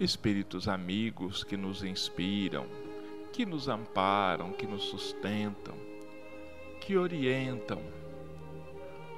[0.00, 2.66] espíritos amigos que nos inspiram,
[3.32, 5.74] que nos amparam, que nos sustentam,
[6.80, 7.82] que orientam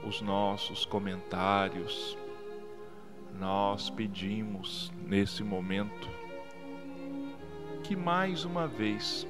[0.06, 2.16] os nossos comentários.
[3.38, 6.08] Nós pedimos nesse momento
[7.84, 9.26] que mais uma vez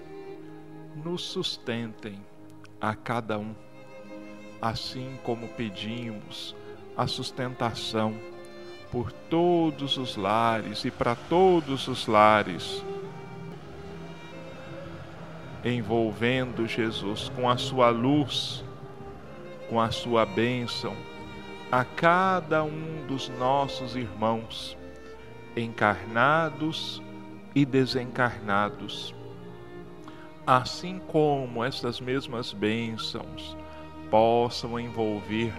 [1.04, 2.20] nos sustentem
[2.80, 3.54] a cada um,
[4.60, 6.54] assim como pedimos
[6.96, 8.14] a sustentação
[8.90, 12.84] por todos os lares e para todos os lares,
[15.64, 18.64] envolvendo Jesus com a sua luz,
[19.68, 20.96] com a sua bênção,
[21.70, 24.76] a cada um dos nossos irmãos,
[25.56, 27.00] encarnados
[27.54, 29.14] e desencarnados.
[30.44, 33.56] Assim como essas mesmas bênçãos
[34.10, 35.52] possam envolver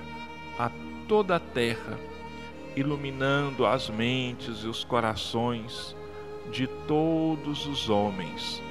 [0.59, 0.70] a
[1.08, 1.98] toda a terra
[2.75, 5.95] iluminando as mentes e os corações
[6.52, 8.61] de todos os homens,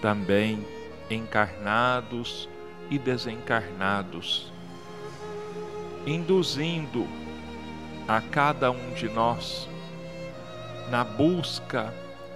[0.00, 0.64] também
[1.10, 2.48] encarnados
[2.90, 4.52] e desencarnados,
[6.06, 7.06] induzindo
[8.06, 9.68] a cada um de nós
[10.90, 11.92] na busca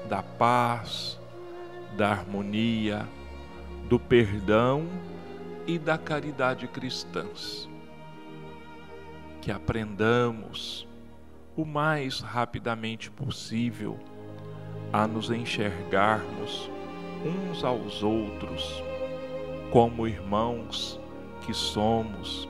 [0.08, 1.18] da paz,
[1.96, 3.08] da harmonia,
[3.88, 4.86] do perdão
[5.66, 7.68] e da caridade cristãs.
[9.40, 10.86] Que aprendamos
[11.56, 13.98] o mais rapidamente possível
[14.92, 16.70] a nos enxergarmos
[17.24, 18.82] uns aos outros
[19.70, 21.00] como irmãos
[21.46, 22.48] que somos,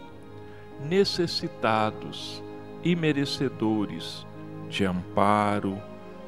[0.80, 2.42] necessitados
[2.82, 4.26] e merecedores
[4.68, 5.80] de amparo,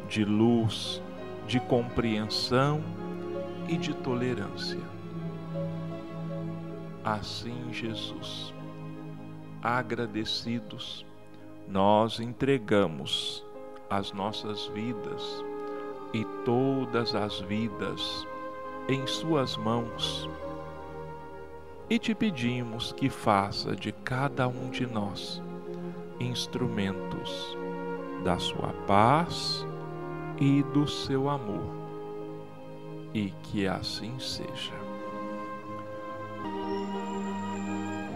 [0.08, 1.02] de luz,
[1.46, 2.82] de compreensão
[3.68, 4.80] e de tolerância.
[7.02, 8.54] Assim, Jesus,
[9.62, 11.04] agradecidos,
[11.68, 13.44] nós entregamos
[13.88, 15.44] as nossas vidas
[16.12, 18.26] e todas as vidas
[18.88, 20.28] em Suas mãos
[21.88, 25.42] e te pedimos que faça de cada um de nós
[26.18, 27.56] instrumentos
[28.22, 29.66] da Sua paz
[30.38, 31.72] e do seu amor,
[33.12, 34.72] e que assim seja.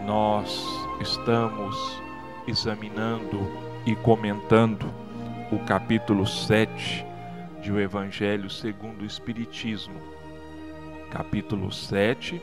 [0.05, 0.65] Nós
[0.99, 2.01] estamos
[2.49, 3.39] examinando
[3.85, 4.91] e comentando
[5.51, 7.05] o capítulo 7
[7.61, 10.01] de O Evangelho segundo o Espiritismo.
[11.11, 12.41] Capítulo 7: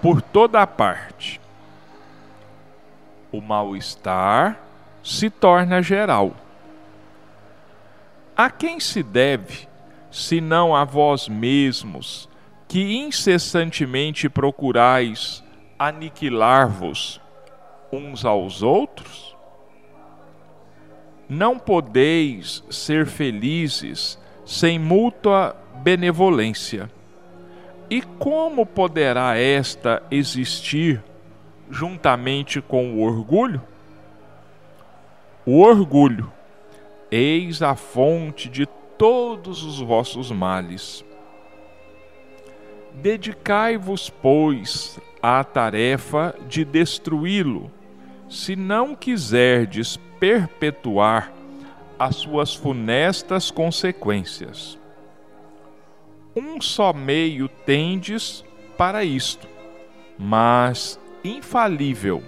[0.00, 1.40] por toda a parte.
[3.30, 4.58] O mal-estar
[5.04, 6.34] se torna geral.
[8.34, 9.68] A quem se deve,
[10.10, 12.28] senão a vós mesmos,
[12.66, 15.44] que incessantemente procurais
[15.78, 17.19] aniquilar-vos
[17.92, 19.36] uns aos outros?
[21.28, 26.90] Não podeis ser felizes sem mútua benevolência.
[27.88, 31.02] E como poderá esta existir
[31.70, 33.62] juntamente com o orgulho?
[35.46, 36.32] O orgulho,
[37.10, 38.66] eis a fonte de
[38.98, 41.04] todos os vossos males.
[42.94, 47.70] Dedicai-vos, pois, à tarefa de destruí-lo
[48.30, 51.32] se não quiserdes perpetuar
[51.98, 54.78] as suas funestas consequências.
[56.34, 58.44] Um só meio tendes
[58.78, 59.48] para isto,
[60.16, 62.22] mas infalível.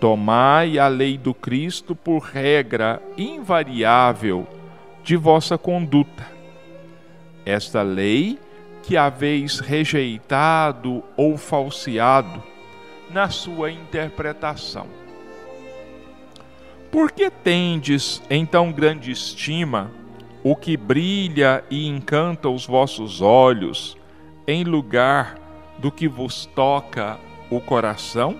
[0.00, 4.46] Tomai a lei do Cristo por regra invariável
[5.04, 6.26] de vossa conduta.
[7.44, 8.38] Esta lei
[8.82, 12.42] que haveis rejeitado ou falseado,
[13.10, 14.86] na sua interpretação.
[16.90, 19.90] Por que tendes em tão grande estima
[20.42, 23.96] o que brilha e encanta os vossos olhos,
[24.46, 25.36] em lugar
[25.78, 27.18] do que vos toca
[27.50, 28.38] o coração?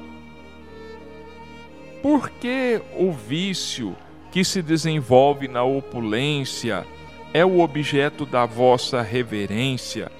[2.02, 3.96] Por que o vício
[4.30, 6.86] que se desenvolve na opulência
[7.34, 10.10] é o objeto da vossa reverência,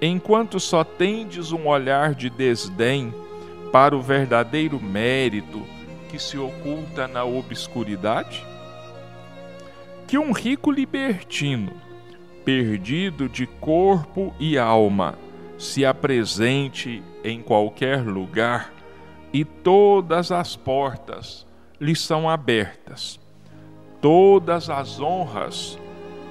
[0.00, 3.12] enquanto só tendes um olhar de desdém
[3.74, 5.60] para o verdadeiro mérito
[6.08, 8.46] que se oculta na obscuridade?
[10.06, 11.72] Que um rico libertino,
[12.44, 15.18] perdido de corpo e alma,
[15.58, 18.72] se apresente em qualquer lugar
[19.32, 21.44] e todas as portas
[21.80, 23.18] lhe são abertas,
[24.00, 25.76] todas as honras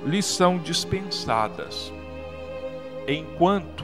[0.06, 1.92] lhe são dispensadas,
[3.06, 3.84] enquanto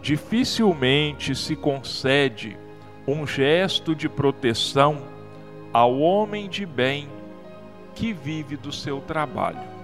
[0.00, 2.63] dificilmente se concede
[3.06, 5.02] um gesto de proteção
[5.72, 7.08] ao homem de bem
[7.94, 9.74] que vive do seu trabalho.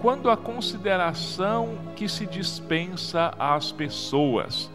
[0.00, 4.70] Quando a consideração que se dispensa às pessoas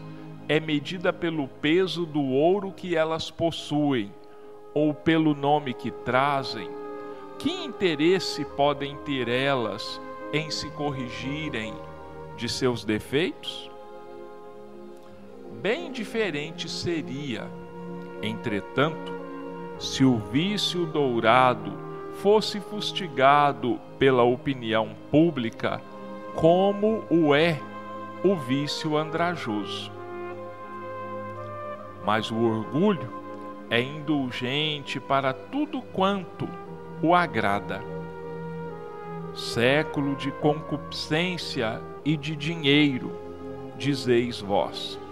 [0.48, 4.12] é medida pelo peso do ouro que elas possuem
[4.74, 6.68] ou pelo nome que trazem,
[7.38, 10.00] que interesse podem ter elas
[10.32, 11.74] em se corrigirem
[12.36, 13.73] de seus defeitos?
[15.64, 17.50] Bem diferente seria,
[18.22, 19.10] entretanto,
[19.78, 21.72] se o vício dourado
[22.16, 25.80] fosse fustigado pela opinião pública,
[26.34, 27.58] como o é
[28.22, 29.90] o vício andrajoso.
[32.04, 33.10] Mas o orgulho
[33.70, 36.46] é indulgente para tudo quanto
[37.02, 37.80] o agrada.
[39.34, 43.10] Século de concupiscência e de dinheiro,
[43.78, 45.02] dizeis vós.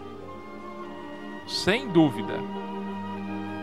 [1.46, 2.38] Sem dúvida,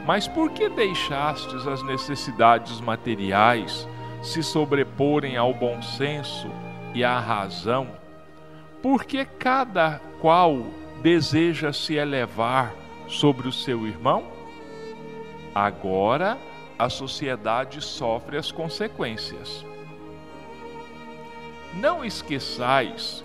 [0.06, 3.88] mas por que deixastes as necessidades materiais
[4.22, 6.50] se sobreporem ao bom senso
[6.94, 7.88] e à razão?
[8.82, 10.66] Porque cada qual
[11.02, 12.74] deseja se elevar
[13.08, 14.26] sobre o seu irmão?
[15.54, 16.38] Agora
[16.78, 19.66] a sociedade sofre as consequências.
[21.74, 23.24] Não esqueçais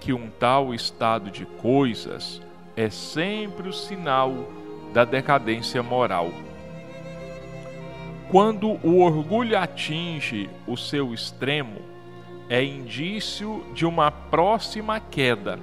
[0.00, 2.42] que um tal estado de coisas
[2.76, 4.32] é sempre o sinal
[4.92, 6.30] da decadência moral.
[8.30, 11.80] Quando o orgulho atinge o seu extremo,
[12.48, 15.58] é indício de uma próxima queda,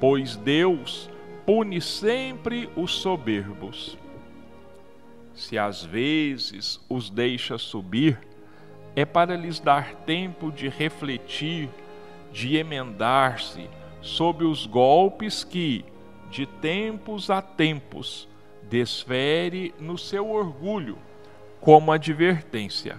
[0.00, 1.10] pois Deus
[1.44, 3.96] pune sempre os soberbos.
[5.34, 8.18] Se às vezes os deixa subir,
[8.94, 11.68] é para lhes dar tempo de refletir,
[12.32, 13.68] de emendar-se
[14.00, 15.84] sob os golpes que,
[16.30, 18.28] de tempos a tempos,
[18.68, 20.98] desfere no seu orgulho
[21.60, 22.98] como advertência.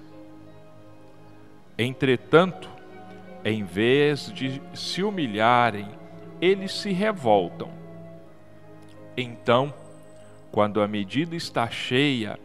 [1.78, 2.70] Entretanto,
[3.44, 5.88] em vez de se humilharem,
[6.42, 7.70] eles se revoltam.
[9.16, 9.74] Então,
[10.52, 12.40] quando a medida está cheia,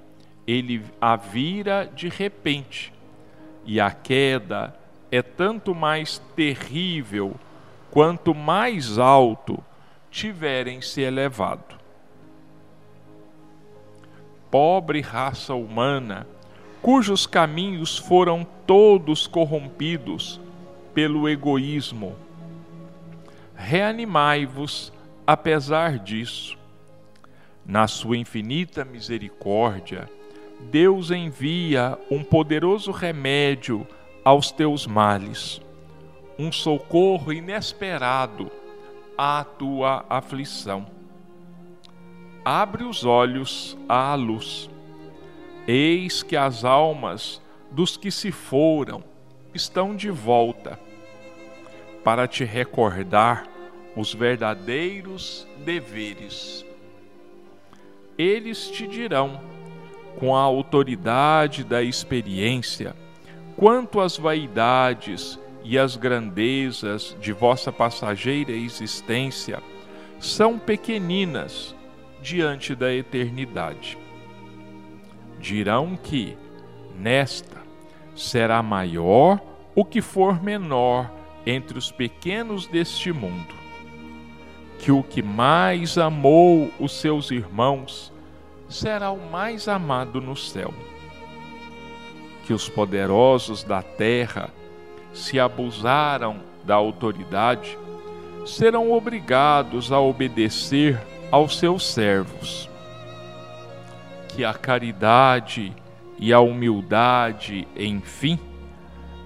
[0.46, 2.92] ele a vira de repente,
[3.64, 4.74] e a queda
[5.10, 7.34] é tanto mais terrível
[7.90, 9.62] quanto mais alto
[10.12, 11.82] tiverem se elevado
[14.52, 16.26] pobre raça humana,
[16.82, 20.38] cujos caminhos foram todos corrompidos
[20.92, 22.14] pelo egoísmo.
[23.54, 24.92] Reanimai-vos
[25.26, 26.58] apesar disso.
[27.64, 30.06] Na sua infinita misericórdia,
[30.60, 33.86] Deus envia um poderoso remédio
[34.22, 35.62] aos teus males,
[36.38, 38.52] um socorro inesperado
[39.16, 40.86] à tua aflição
[42.44, 44.68] abre os olhos à luz.
[45.66, 47.40] Eis que as almas
[47.70, 49.02] dos que se foram
[49.54, 50.78] estão de volta,
[52.02, 53.46] para te recordar
[53.96, 56.66] os verdadeiros deveres.
[58.18, 59.40] Eles te dirão,
[60.18, 62.94] com a autoridade da experiência,
[63.56, 69.62] quanto às vaidades e às grandezas de vossa passageira existência
[70.18, 71.74] são pequeninas
[72.20, 73.98] diante da eternidade.
[75.38, 76.36] Dirão que,
[76.98, 77.60] nesta,
[78.14, 79.40] será maior
[79.74, 81.10] o que for menor
[81.44, 83.54] entre os pequenos deste mundo.
[84.78, 88.12] Que o que mais amou os seus irmãos
[88.68, 90.72] será o mais amado no céu.
[92.46, 94.50] Que os poderosos da terra
[95.12, 97.78] se abusaram da autoridade
[98.46, 101.00] serão obrigados a obedecer
[101.30, 102.68] aos seus servos.
[104.28, 105.72] Que a caridade
[106.18, 108.38] e a humildade, enfim,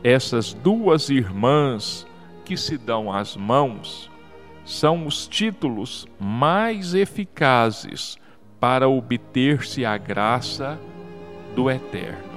[0.02, 2.06] essas duas irmãs
[2.44, 4.10] que se dão as mãos
[4.64, 8.18] são os títulos mais eficazes
[8.58, 10.78] para obter-se a graça
[11.54, 12.35] do Eterno.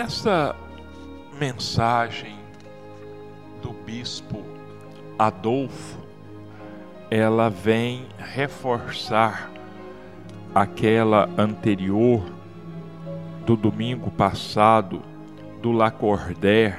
[0.00, 0.54] Essa
[1.40, 2.38] mensagem
[3.60, 4.44] do bispo
[5.18, 5.98] Adolfo,
[7.10, 9.50] ela vem reforçar
[10.54, 12.22] aquela anterior
[13.44, 15.02] do domingo passado
[15.60, 16.78] do Lacordaire,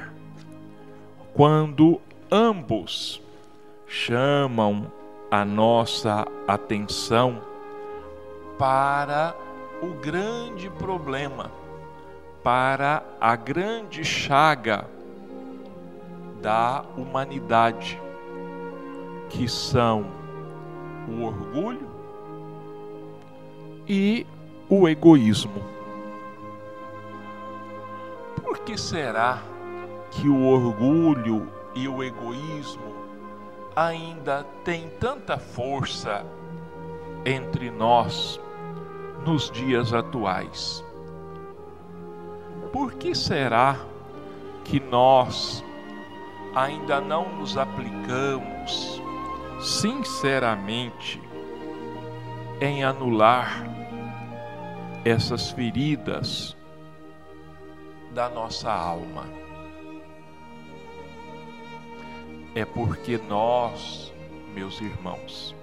[1.34, 2.00] quando
[2.32, 3.20] ambos
[3.86, 4.90] chamam
[5.30, 7.42] a nossa atenção
[8.58, 9.36] para
[9.82, 11.59] o grande problema,
[12.42, 14.86] para a grande chaga
[16.40, 18.00] da humanidade,
[19.28, 20.06] que são
[21.08, 21.88] o orgulho
[23.86, 24.26] e
[24.68, 25.62] o egoísmo.
[28.42, 29.42] Por que será
[30.10, 32.94] que o orgulho e o egoísmo
[33.76, 36.24] ainda têm tanta força
[37.24, 38.40] entre nós
[39.26, 40.84] nos dias atuais?
[42.72, 43.76] Por que será
[44.64, 45.64] que nós
[46.54, 49.02] ainda não nos aplicamos
[49.60, 51.20] sinceramente
[52.60, 53.64] em anular
[55.04, 56.56] essas feridas
[58.12, 59.24] da nossa alma?
[62.54, 64.12] É porque nós,
[64.54, 65.56] meus irmãos,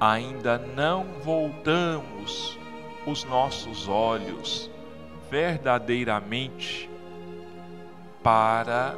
[0.00, 2.58] ainda não voltamos
[3.06, 4.70] os nossos olhos
[5.30, 6.88] verdadeiramente
[8.22, 8.94] para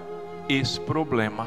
[0.48, 1.46] esse problema.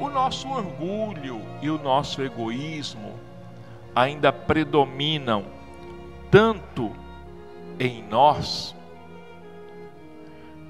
[0.00, 3.14] O nosso orgulho e o nosso egoísmo
[3.94, 5.46] ainda predominam
[6.30, 6.94] tanto
[7.80, 8.74] em nós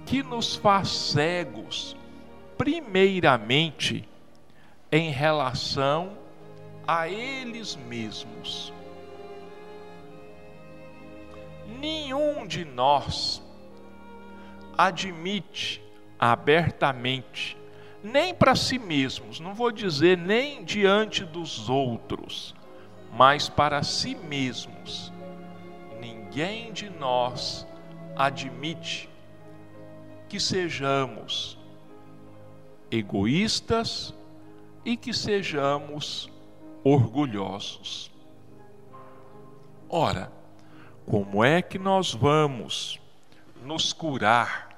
[0.07, 1.95] que nos faz cegos,
[2.57, 4.09] primeiramente
[4.91, 6.17] em relação
[6.87, 8.73] a eles mesmos.
[11.69, 13.43] Nenhum de nós
[14.77, 15.83] admite
[16.19, 17.57] abertamente,
[18.03, 22.55] nem para si mesmos, não vou dizer nem diante dos outros,
[23.13, 25.13] mas para si mesmos.
[26.01, 27.67] Ninguém de nós
[28.17, 29.09] admite
[30.29, 31.59] que sejamos
[32.91, 34.15] egoístas
[34.85, 36.31] e que sejamos
[36.85, 38.11] orgulhosos.
[39.89, 40.33] Ora,
[41.09, 43.01] como é que nós vamos
[43.65, 44.69] nos curar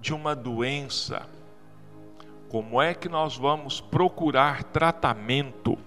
[0.00, 1.24] de uma doença,
[2.48, 5.78] como é que nós vamos procurar tratamento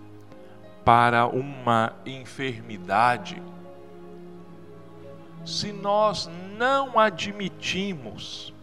[0.85, 3.43] para uma enfermidade
[5.43, 8.53] se nós não admitimos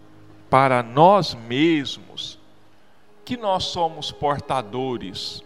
[0.48, 2.38] para nós mesmos
[3.22, 5.44] que nós somos portadores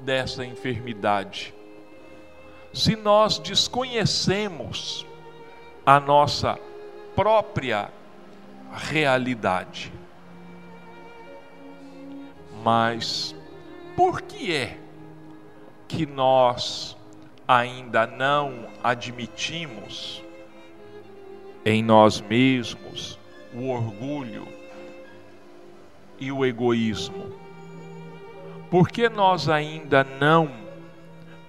[0.00, 1.55] dessa enfermidade?
[2.76, 5.06] Se nós desconhecemos
[5.86, 6.58] a nossa
[7.14, 7.90] própria
[8.70, 9.90] realidade.
[12.62, 13.34] Mas
[13.96, 14.78] por que é
[15.88, 16.94] que nós
[17.48, 20.22] ainda não admitimos
[21.64, 23.18] em nós mesmos
[23.54, 24.46] o orgulho
[26.20, 27.32] e o egoísmo?
[28.70, 30.65] Por que nós ainda não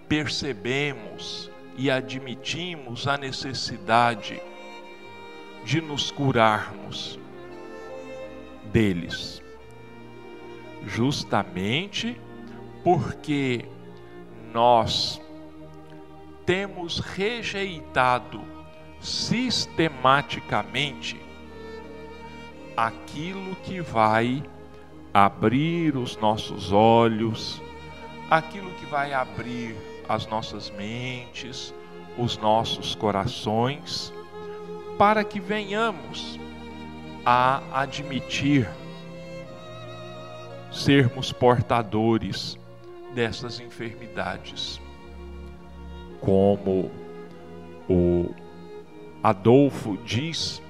[0.07, 4.41] percebemos e admitimos a necessidade
[5.63, 7.19] de nos curarmos
[8.71, 9.41] deles.
[10.85, 12.15] Justamente
[12.83, 13.65] porque
[14.53, 15.19] nós
[16.45, 18.39] temos rejeitado
[19.01, 21.19] sistematicamente
[22.75, 24.43] aquilo que vai
[25.13, 27.61] abrir os nossos olhos,
[28.29, 29.75] aquilo que vai abrir
[30.07, 31.73] as nossas mentes,
[32.17, 34.13] os nossos corações
[34.97, 36.39] para que venhamos
[37.25, 38.67] a admitir
[40.71, 42.57] sermos portadores
[43.13, 44.81] dessas enfermidades.
[46.19, 46.89] Como
[47.87, 48.33] o
[49.21, 50.61] Adolfo diz,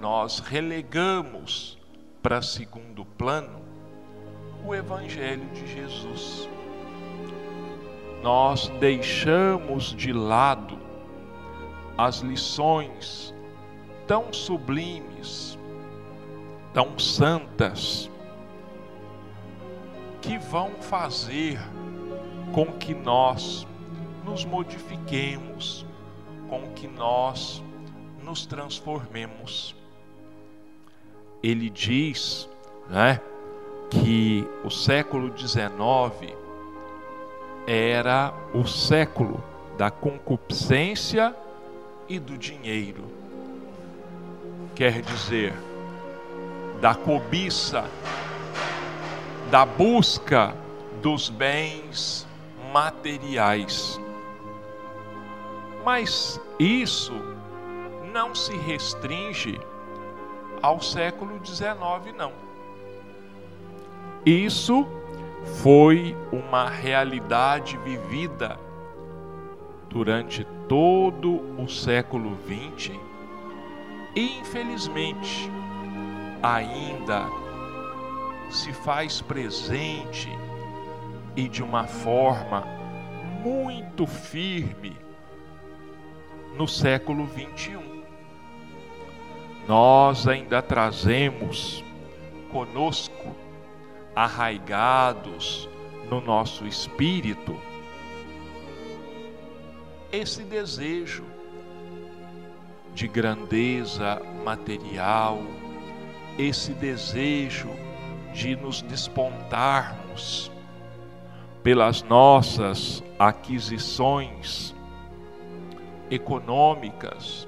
[0.00, 1.78] nós relegamos
[2.22, 3.60] para segundo plano
[4.64, 6.48] o Evangelho de Jesus.
[8.22, 10.78] Nós deixamos de lado
[11.96, 13.34] as lições
[14.06, 15.58] tão sublimes,
[16.72, 18.10] tão santas,
[20.20, 21.58] que vão fazer
[22.52, 23.66] com que nós
[24.24, 25.86] nos modifiquemos,
[26.48, 27.62] com que nós
[28.22, 29.74] nos transformemos.
[31.42, 32.48] Ele diz,
[32.88, 33.20] né,
[33.88, 36.36] que o século XIX
[37.66, 39.42] era o século
[39.76, 41.34] da concupiscência
[42.08, 43.04] e do dinheiro.
[44.74, 45.52] Quer dizer,
[46.80, 47.84] da cobiça,
[49.50, 50.54] da busca
[51.02, 52.26] dos bens
[52.72, 54.00] materiais.
[55.84, 57.14] Mas isso
[58.12, 59.60] não se restringe
[60.62, 62.32] ao século XIX, não.
[64.24, 64.86] Isso
[65.62, 68.58] foi uma realidade vivida
[69.88, 72.92] durante todo o século XX
[74.14, 75.50] e, infelizmente,
[76.42, 77.26] ainda
[78.50, 80.28] se faz presente
[81.34, 82.64] e de uma forma
[83.42, 84.96] muito firme
[86.56, 88.02] no século 21.
[89.68, 91.84] Nós ainda trazemos
[92.50, 93.36] conosco,
[94.16, 95.68] arraigados
[96.10, 97.54] no nosso espírito,
[100.10, 101.24] esse desejo
[102.94, 105.38] de grandeza material,
[106.38, 107.68] esse desejo
[108.32, 110.50] de nos despontarmos
[111.62, 114.74] pelas nossas aquisições
[116.10, 117.46] econômicas,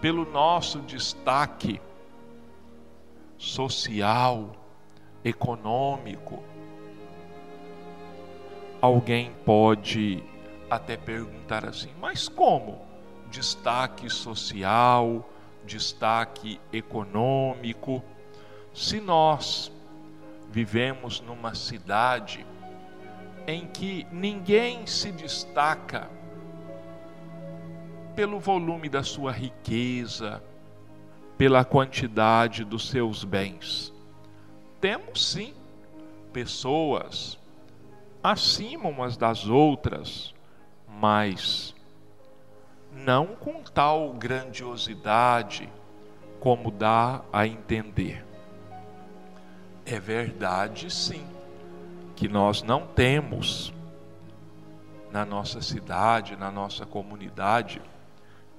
[0.00, 1.80] pelo nosso destaque
[3.36, 4.63] social,
[5.24, 6.42] econômico.
[8.80, 10.22] Alguém pode
[10.68, 12.82] até perguntar assim: mas como?
[13.30, 15.28] Destaque social,
[15.64, 18.02] destaque econômico.
[18.74, 19.72] Se nós
[20.50, 22.46] vivemos numa cidade
[23.46, 26.08] em que ninguém se destaca
[28.14, 30.42] pelo volume da sua riqueza,
[31.36, 33.93] pela quantidade dos seus bens.
[34.84, 35.54] Temos sim
[36.30, 37.38] pessoas
[38.22, 40.34] acima umas das outras,
[40.86, 41.74] mas
[42.92, 45.72] não com tal grandiosidade
[46.38, 48.26] como dá a entender.
[49.86, 51.26] É verdade, sim,
[52.14, 53.72] que nós não temos
[55.10, 57.80] na nossa cidade, na nossa comunidade,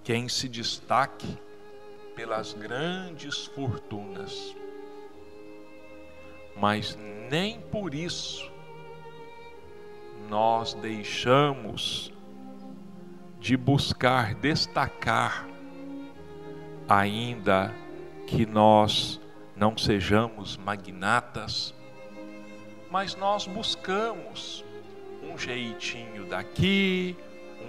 [0.04, 1.38] quem se destaque
[2.16, 4.56] pelas grandes fortunas.
[6.56, 6.98] Mas
[7.30, 8.52] nem por isso
[10.30, 12.12] nós deixamos
[13.40, 15.48] de buscar destacar,
[16.90, 17.74] ainda
[18.26, 19.22] que nós
[19.56, 21.74] não sejamos magnatas,
[22.90, 24.66] mas nós buscamos
[25.22, 27.16] um jeitinho daqui,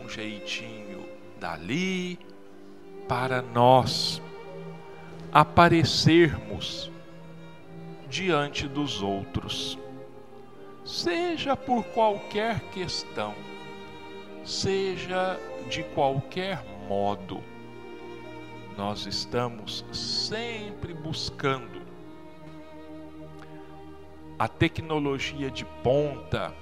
[0.03, 1.05] um jeitinho
[1.39, 2.19] dali,
[3.09, 4.23] para nós
[5.33, 6.91] aparecermos
[8.09, 9.79] diante dos outros,
[10.85, 13.35] seja por qualquer questão,
[14.45, 15.39] seja
[15.69, 17.43] de qualquer modo,
[18.77, 21.83] nós estamos sempre buscando
[24.39, 26.55] a tecnologia de ponta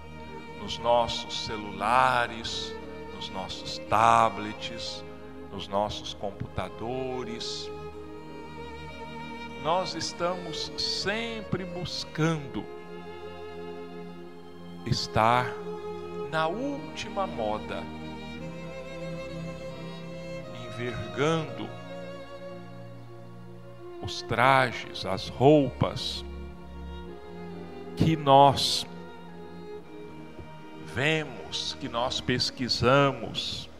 [0.60, 2.74] nos nossos celulares,
[3.14, 5.04] nos nossos tablets,
[5.52, 7.70] nos nossos computadores.
[9.64, 12.62] Nós estamos sempre buscando
[14.84, 15.50] estar
[16.30, 17.82] na última moda
[20.66, 21.66] envergando
[24.02, 26.22] os trajes, as roupas
[27.96, 28.86] que nós
[30.94, 33.70] vemos, que nós pesquisamos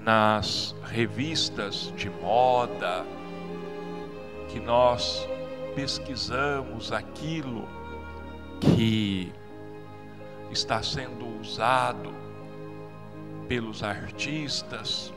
[0.00, 3.06] nas revistas de moda,
[4.56, 5.28] que nós
[5.74, 7.68] pesquisamos aquilo
[8.58, 9.30] que
[10.50, 12.10] está sendo usado
[13.46, 15.12] pelos artistas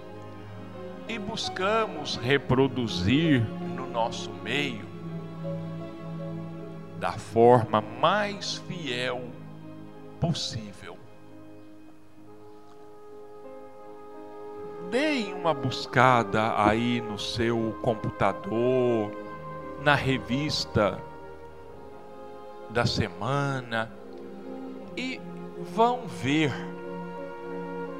[1.07, 3.41] e buscamos reproduzir
[3.77, 4.85] no nosso meio
[6.99, 9.23] da forma mais fiel
[10.19, 10.97] possível.
[14.91, 19.28] Deem uma buscada aí no seu computador,
[19.81, 20.99] na revista
[22.69, 23.91] da semana
[24.95, 25.19] e
[25.73, 26.53] vão ver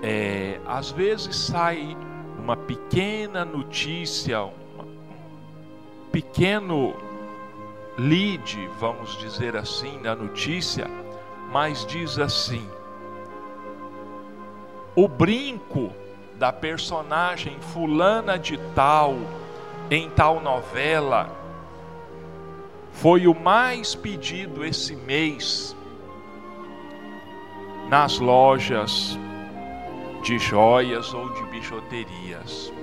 [0.02, 1.98] é, às vezes sai
[2.38, 4.54] uma pequena notícia, um
[6.12, 6.96] pequeno
[7.98, 10.88] lead, vamos dizer assim, na notícia,
[11.52, 12.68] mas diz assim:
[14.96, 15.92] o brinco
[16.36, 19.16] da personagem fulana de tal
[19.92, 21.39] em tal novela
[23.02, 25.74] foi o mais pedido esse mês
[27.88, 29.18] nas lojas
[30.22, 32.74] de joias ou de bijuterias.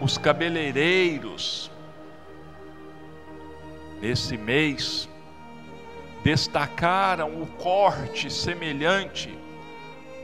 [0.00, 1.70] Os cabeleireiros
[4.00, 5.08] nesse mês
[6.24, 9.32] destacaram o corte semelhante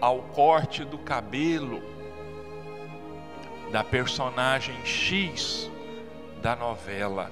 [0.00, 1.80] ao corte do cabelo
[3.70, 5.70] da personagem X
[6.42, 7.30] da novela.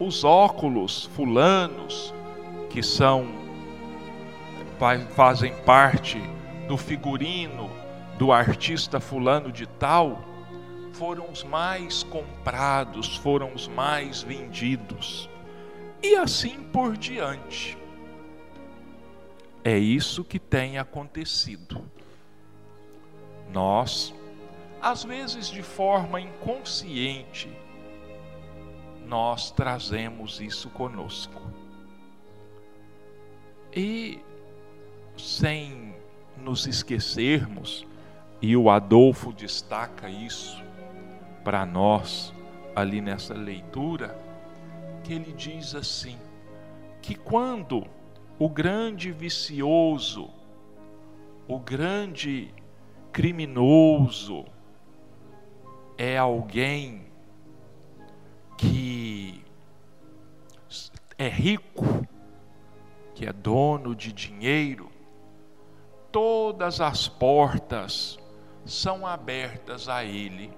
[0.00, 2.12] Os óculos fulanos,
[2.70, 3.26] que são
[5.14, 6.20] fazem parte
[6.66, 7.70] do figurino
[8.18, 10.22] do artista fulano de tal,
[10.92, 15.28] foram os mais comprados, foram os mais vendidos.
[16.02, 17.76] E assim por diante.
[19.64, 21.82] É isso que tem acontecido.
[23.52, 24.14] Nós,
[24.80, 27.48] às vezes de forma inconsciente,
[29.06, 31.40] nós trazemos isso conosco.
[33.74, 34.20] E
[35.16, 35.94] sem
[36.36, 37.86] nos esquecermos,
[38.40, 40.62] e o Adolfo destaca isso
[41.42, 42.32] para nós
[42.74, 44.18] ali nessa leitura,
[45.02, 46.18] que ele diz assim:
[47.00, 47.86] que quando
[48.38, 50.30] o grande vicioso,
[51.46, 52.52] o grande
[53.12, 54.44] criminoso
[55.96, 57.03] é alguém
[58.56, 59.44] que
[61.18, 62.06] é rico,
[63.14, 64.90] que é dono de dinheiro,
[66.10, 68.18] todas as portas
[68.64, 70.50] são abertas a ele,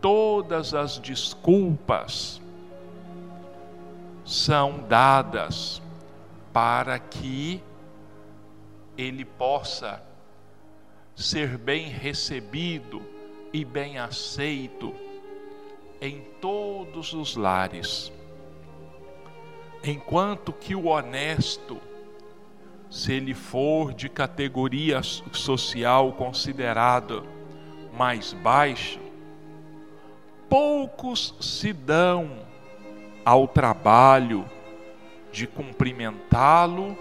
[0.00, 2.40] todas as desculpas
[4.24, 5.82] são dadas
[6.52, 7.62] para que
[8.96, 10.02] ele possa
[11.16, 13.02] ser bem recebido
[13.52, 14.94] e bem aceito
[16.00, 18.12] em todos os lares.
[19.84, 21.78] Enquanto que o honesto,
[22.90, 27.22] se ele for de categoria social considerada
[27.92, 29.00] mais baixa,
[30.48, 32.46] poucos se dão
[33.24, 34.44] ao trabalho
[35.30, 36.98] de cumprimentá-lo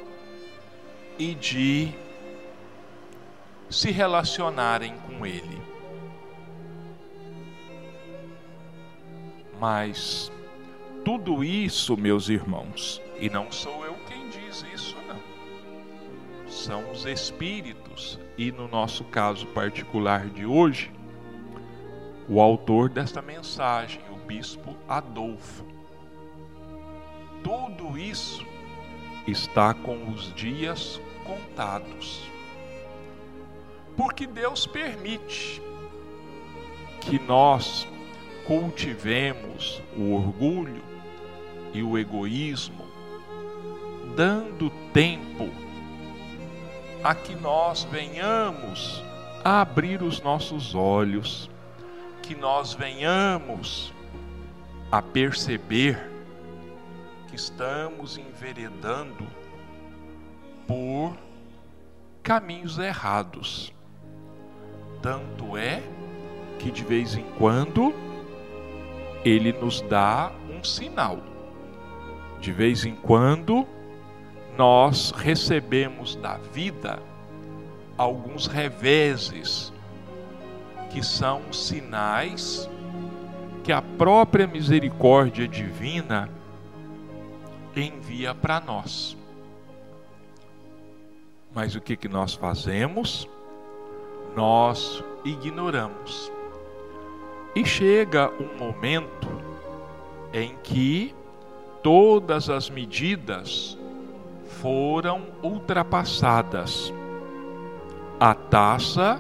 [1.18, 1.92] e de
[3.70, 5.69] se relacionarem com ele.
[9.60, 10.32] Mas
[11.04, 15.20] tudo isso, meus irmãos, e não sou eu quem diz isso, não.
[16.48, 20.92] São os espíritos, e no nosso caso particular de hoje,
[22.28, 25.70] o autor desta mensagem, o bispo Adolfo
[27.44, 28.46] tudo isso
[29.28, 32.22] está com os dias contados.
[33.96, 35.62] Porque Deus permite
[37.02, 37.88] que nós
[38.46, 40.84] cultivemos o orgulho
[41.74, 42.86] e o egoísmo,
[44.16, 45.50] dando tempo
[47.04, 49.04] a que nós venhamos
[49.44, 51.50] a abrir os nossos olhos,
[52.22, 53.94] que nós venhamos
[54.92, 56.10] a perceber
[57.28, 59.28] que estamos enveredando
[60.68, 61.16] por
[62.24, 63.74] caminhos errados.
[65.02, 65.82] Tanto é
[66.58, 67.94] que de vez em quando
[69.24, 71.20] ele nos dá um sinal.
[72.40, 73.68] De vez em quando
[74.58, 77.02] nós recebemos da vida
[77.98, 79.74] alguns reveses
[80.90, 82.70] que são sinais
[83.64, 86.30] que a própria misericórdia divina
[87.76, 89.18] envia para nós.
[91.54, 93.28] Mas o que, que nós fazemos?
[94.36, 96.32] Nós ignoramos.
[97.60, 99.28] E chega um momento
[100.32, 101.14] em que
[101.84, 103.78] todas as medidas
[104.62, 106.94] foram ultrapassadas.
[108.18, 109.20] A taça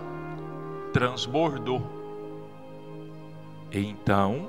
[0.93, 1.82] transbordou.
[3.73, 4.47] Então,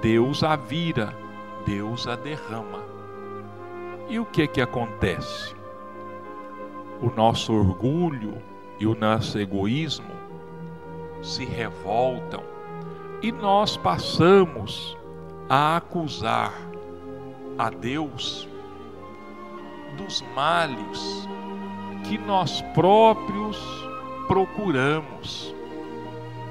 [0.00, 1.14] Deus a vira,
[1.66, 2.82] Deus a derrama.
[4.08, 5.54] E o que que acontece?
[7.02, 8.40] O nosso orgulho
[8.78, 10.14] e o nosso egoísmo
[11.20, 12.49] se revoltam
[13.22, 14.96] e nós passamos
[15.48, 16.52] a acusar
[17.58, 18.48] a Deus
[19.96, 21.28] dos males
[22.08, 23.58] que nós próprios
[24.26, 25.54] procuramos,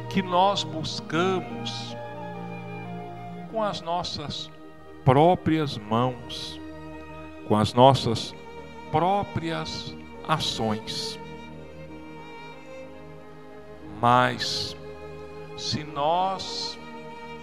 [0.09, 1.95] que nós buscamos
[3.51, 4.49] com as nossas
[5.03, 6.59] próprias mãos
[7.49, 8.33] com as nossas
[8.91, 9.95] próprias
[10.27, 11.19] ações.
[13.99, 14.77] Mas,
[15.59, 16.79] se nós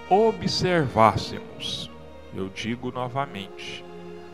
[0.09, 1.90] observássemos,
[2.35, 3.85] eu digo novamente,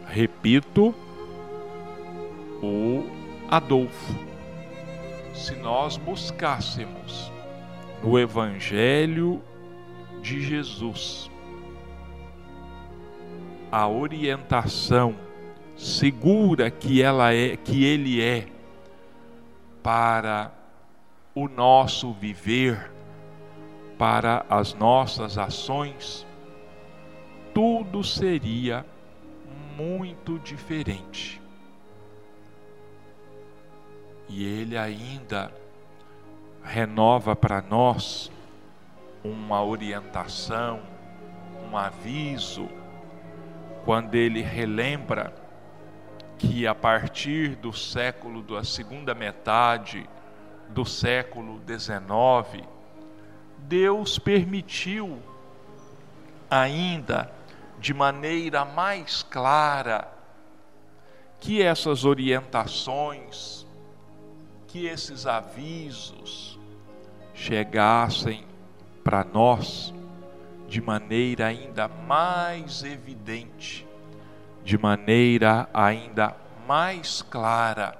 [0.07, 0.95] repito,
[2.63, 3.05] o
[3.51, 4.15] Adolfo,
[5.35, 7.33] se nós buscássemos
[8.05, 9.43] no Evangelho
[10.21, 11.29] de Jesus
[13.73, 15.17] a orientação
[15.77, 18.47] segura que ela é, que ele é
[19.83, 20.53] para
[21.35, 22.92] o nosso viver,
[24.03, 26.27] para as nossas ações,
[27.55, 28.85] tudo seria
[29.77, 31.41] muito diferente.
[34.29, 35.53] E ele ainda
[36.65, 38.29] renova para nós
[39.23, 40.83] uma orientação,
[41.71, 42.69] um aviso,
[43.85, 45.33] quando ele relembra
[46.39, 50.11] que a partir do século da segunda metade
[50.71, 52.72] do século XIX,
[53.63, 55.19] Deus permitiu
[56.51, 57.33] ainda
[57.79, 60.09] de maneira mais clara
[61.41, 63.67] que essas orientações,
[64.69, 66.59] que esses avisos
[67.35, 68.45] chegassem
[69.03, 69.93] para nós
[70.69, 73.87] de maneira ainda mais evidente,
[74.65, 77.99] de maneira ainda mais clara,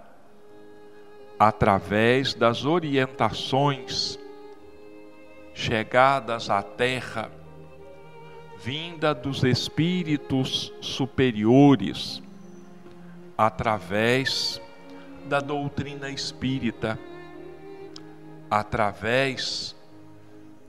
[1.39, 4.22] através das orientações
[5.55, 7.31] chegadas à Terra,
[8.63, 12.23] vinda dos espíritos superiores,
[13.37, 14.61] através
[15.29, 16.99] da doutrina espírita,
[18.51, 19.75] através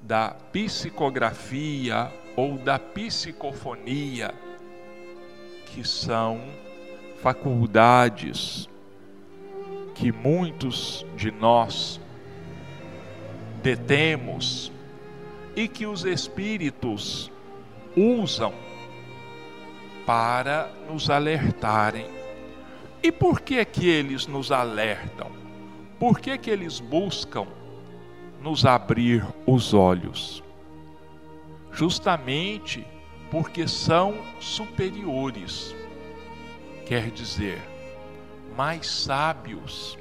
[0.01, 4.33] da psicografia ou da psicofonia,
[5.67, 6.41] que são
[7.21, 8.67] faculdades
[9.95, 12.01] que muitos de nós
[13.61, 14.72] detemos
[15.55, 17.31] e que os espíritos
[17.95, 18.53] usam
[20.05, 22.07] para nos alertarem.
[23.01, 25.31] E por que que eles nos alertam?
[25.99, 27.47] Por que que eles buscam
[28.41, 30.43] nos abrir os olhos?
[31.71, 32.85] Justamente
[33.29, 35.75] porque são superiores.
[36.85, 37.61] Quer dizer,
[38.55, 39.97] mais sábios,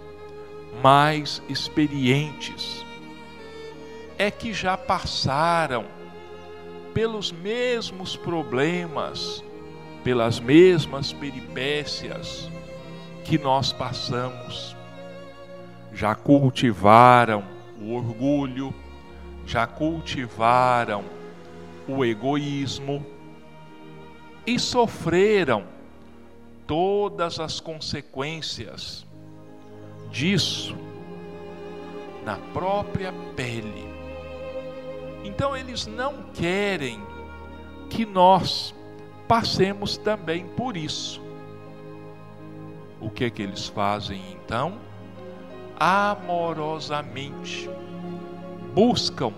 [0.82, 2.84] mais experientes,
[4.22, 5.84] é que já passaram
[6.94, 9.42] pelos mesmos problemas,
[10.04, 12.48] pelas mesmas peripécias
[13.24, 14.76] que nós passamos.
[15.92, 17.42] Já cultivaram
[17.80, 18.72] o orgulho,
[19.44, 21.04] já cultivaram
[21.88, 23.04] o egoísmo
[24.46, 25.64] e sofreram
[26.64, 29.04] todas as consequências
[30.12, 30.76] disso
[32.24, 33.91] na própria pele.
[35.24, 37.00] Então eles não querem
[37.88, 38.74] que nós
[39.28, 41.22] passemos também por isso.
[43.00, 44.78] O que é que eles fazem então?
[45.78, 47.68] Amorosamente
[48.74, 49.32] buscam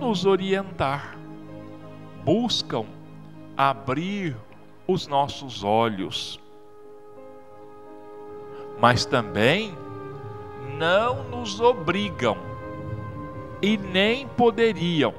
[0.00, 1.16] nos orientar,
[2.24, 2.86] buscam
[3.56, 4.36] abrir
[4.86, 6.40] os nossos olhos,
[8.80, 9.76] mas também
[10.78, 12.51] não nos obrigam
[13.62, 15.14] e nem poderiam,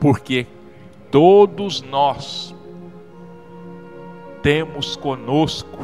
[0.00, 0.46] porque
[1.10, 2.54] todos nós
[4.42, 5.78] temos conosco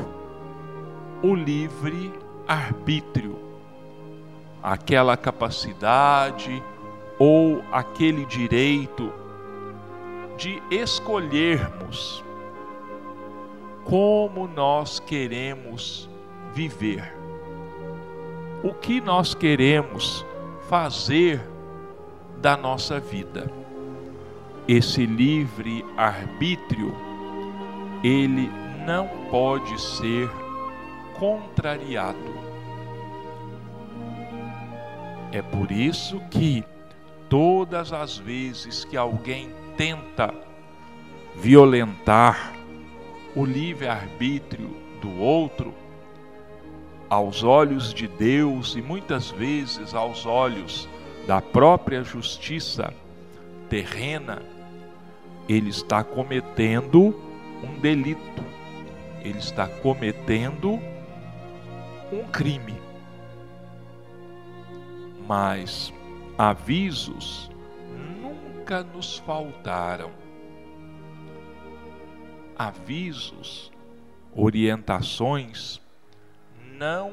[1.22, 2.12] o livre
[2.46, 3.38] arbítrio,
[4.60, 6.62] aquela capacidade
[7.18, 9.12] ou aquele direito
[10.36, 12.24] de escolhermos
[13.84, 16.10] como nós queremos
[16.52, 17.14] viver,
[18.62, 20.24] o que nós queremos
[20.68, 21.40] fazer
[22.40, 23.50] da nossa vida.
[24.66, 26.94] Esse livre arbítrio,
[28.02, 28.50] ele
[28.86, 30.30] não pode ser
[31.18, 32.34] contrariado.
[35.32, 36.64] É por isso que
[37.28, 40.32] todas as vezes que alguém tenta
[41.34, 42.52] violentar
[43.34, 45.74] o livre-arbítrio do outro,
[47.14, 50.88] aos olhos de Deus e muitas vezes aos olhos
[51.28, 52.92] da própria justiça
[53.68, 54.42] terrena,
[55.48, 57.14] ele está cometendo
[57.62, 58.44] um delito,
[59.22, 60.80] ele está cometendo
[62.12, 62.74] um crime.
[65.24, 65.92] Mas
[66.36, 67.48] avisos
[68.20, 70.10] nunca nos faltaram.
[72.58, 73.70] Avisos,
[74.34, 75.83] orientações
[76.78, 77.12] não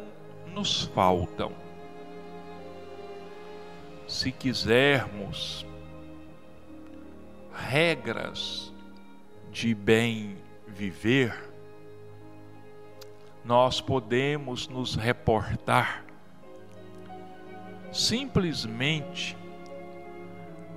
[0.54, 1.52] nos faltam.
[4.08, 5.65] Se quisermos
[7.54, 8.74] regras
[9.52, 10.36] de bem
[10.67, 11.50] viver,
[13.45, 16.04] nós podemos nos reportar
[17.91, 19.38] simplesmente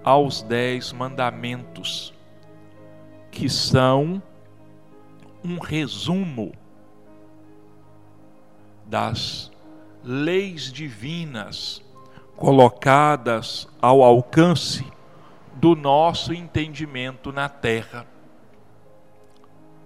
[0.03, 2.13] aos dez mandamentos,
[3.31, 4.23] que são
[5.43, 6.53] um resumo
[8.87, 9.51] das
[10.03, 11.83] leis divinas
[12.37, 14.85] colocadas ao alcance
[15.55, 18.07] do nosso entendimento na terra.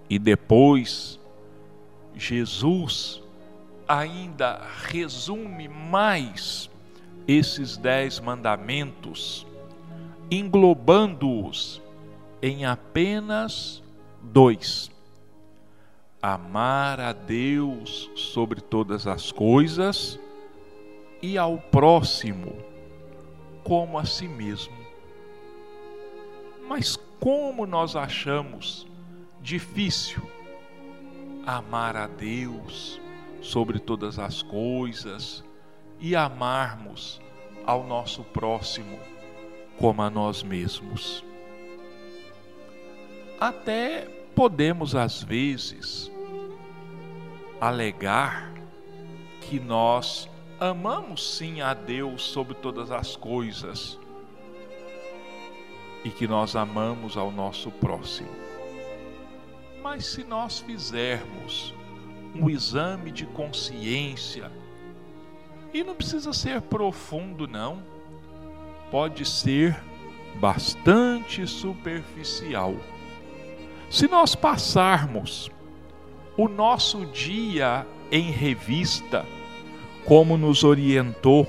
[0.09, 1.19] E depois,
[2.15, 3.21] Jesus
[3.87, 6.69] ainda resume mais
[7.27, 9.45] esses dez mandamentos,
[10.31, 11.81] englobando-os
[12.41, 13.83] em apenas
[14.21, 14.89] dois:
[16.21, 20.19] amar a Deus sobre todas as coisas
[21.21, 22.55] e ao próximo
[23.63, 24.77] como a si mesmo.
[26.67, 28.85] Mas como nós achamos
[29.41, 30.21] difícil
[31.45, 32.99] amar a Deus
[33.41, 35.43] sobre todas as coisas
[35.99, 37.21] e amarmos
[37.65, 38.99] ao nosso próximo
[39.77, 41.23] como a nós mesmos.
[43.39, 46.09] Até podemos, às vezes,
[47.59, 48.53] alegar
[49.41, 53.99] que nós amamos sim a Deus sobre todas as coisas
[56.05, 58.29] e que nós amamos ao nosso próximo.
[59.83, 61.73] Mas se nós fizermos
[62.33, 64.49] um exame de consciência,
[65.73, 67.83] e não precisa ser profundo, não,
[68.89, 69.77] pode ser
[70.39, 72.73] bastante superficial.
[73.89, 75.49] Se nós passarmos
[76.37, 79.25] o nosso dia em revista,
[80.05, 81.47] como nos orientou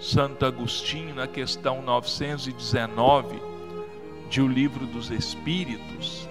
[0.00, 3.40] Santo Agostinho na questão 919
[4.30, 6.26] de O Livro dos Espíritos,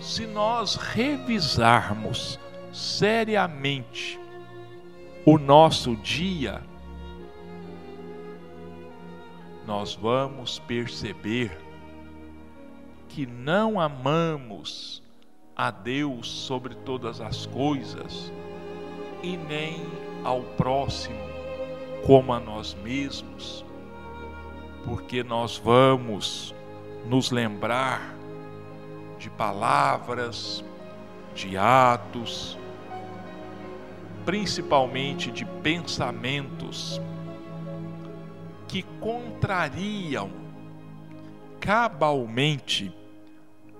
[0.00, 2.38] se nós revisarmos
[2.72, 4.18] seriamente
[5.26, 6.62] o nosso dia,
[9.66, 11.59] nós vamos perceber
[13.10, 15.02] que não amamos
[15.56, 18.32] a Deus sobre todas as coisas
[19.22, 19.82] e nem
[20.24, 21.18] ao próximo
[22.06, 23.64] como a nós mesmos,
[24.84, 26.54] porque nós vamos
[27.04, 28.14] nos lembrar
[29.18, 30.64] de palavras,
[31.34, 32.56] de atos,
[34.24, 37.00] principalmente de pensamentos
[38.68, 40.30] que contrariam
[41.58, 42.94] cabalmente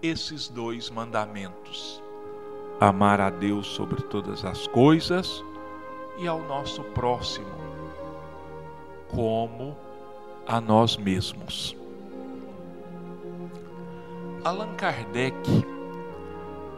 [0.03, 2.03] esses dois mandamentos:
[2.81, 5.45] amar a Deus sobre todas as coisas
[6.19, 7.61] e ao nosso próximo
[9.09, 9.77] como
[10.47, 11.77] a nós mesmos.
[14.45, 15.37] Allan Kardec,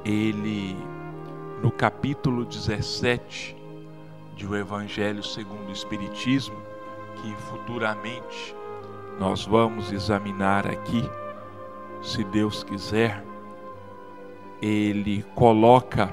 [0.05, 0.77] ele
[1.63, 3.57] no capítulo 17
[4.35, 6.57] de O Evangelho segundo o Espiritismo,
[7.21, 8.57] que futuramente
[9.19, 11.09] nós vamos examinar aqui,
[12.03, 13.25] se Deus quiser,
[14.61, 16.13] ele coloca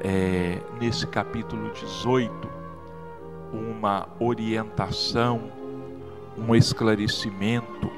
[0.00, 2.48] é, nesse capítulo 18
[3.52, 5.50] uma orientação,
[6.36, 7.90] um esclarecimento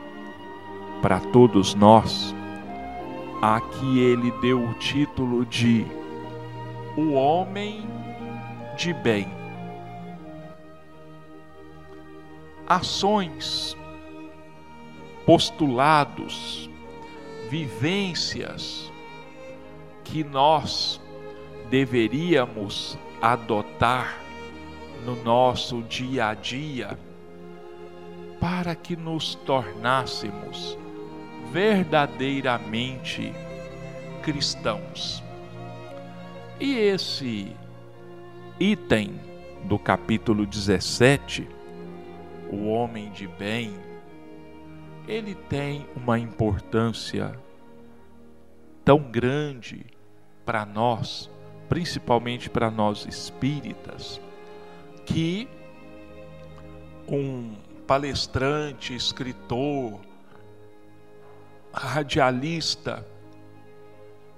[1.00, 2.34] para todos nós.
[3.40, 5.86] Aqui ele deu o título de
[6.96, 7.86] O Homem
[8.76, 9.28] de Bem.
[12.66, 13.76] Ações,
[15.26, 16.70] postulados,
[17.50, 18.90] vivências
[20.04, 21.00] que nós
[21.68, 24.20] deveríamos adotar
[25.04, 26.96] no nosso dia a dia
[28.40, 30.78] para que nos tornássemos
[31.52, 33.32] verdadeiramente
[34.22, 35.22] cristãos.
[36.61, 37.53] E esse
[38.61, 39.20] item
[39.64, 41.48] do capítulo 17,
[42.51, 43.74] o homem de bem,
[45.07, 47.38] ele tem uma importância
[48.84, 49.86] tão grande
[50.44, 51.30] para nós
[51.68, 54.20] principalmente para nós espíritas,
[55.04, 55.48] que
[57.09, 57.54] um
[57.86, 60.00] palestrante, escritor,
[61.72, 63.07] radialista,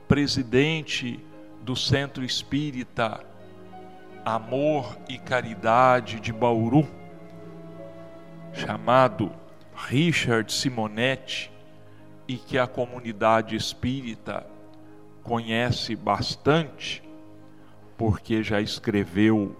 [0.07, 1.21] presidente
[1.63, 3.25] do Centro Espírita
[4.25, 6.87] Amor e Caridade de Bauru,
[8.53, 9.31] chamado
[9.87, 11.51] Richard Simonetti,
[12.27, 14.47] e que a comunidade espírita
[15.23, 17.03] conhece bastante,
[17.97, 19.57] porque já escreveu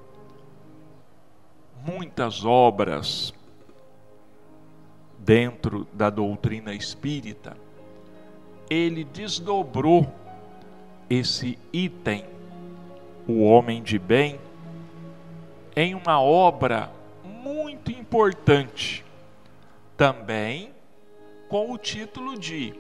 [1.87, 3.33] muitas obras
[5.19, 7.57] dentro da doutrina espírita,
[8.69, 10.07] ele desdobrou
[11.09, 12.25] esse item,
[13.27, 14.39] o homem de bem,
[15.75, 16.91] em uma obra
[17.25, 19.05] muito importante,
[19.99, 20.73] também
[21.49, 22.73] com o título de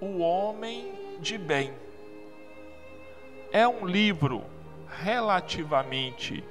[0.00, 1.72] O Homem de Bem.
[3.52, 4.42] É um livro
[4.88, 6.42] relativamente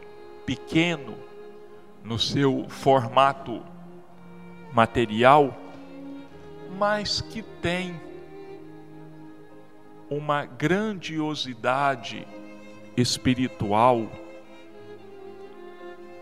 [0.46, 1.18] pequeno
[2.02, 3.62] no seu formato
[4.72, 5.54] material,
[6.78, 8.00] mas que tem
[10.10, 12.26] uma grandiosidade
[12.96, 14.10] espiritual,